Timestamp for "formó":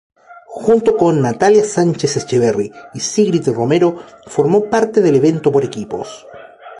4.25-4.67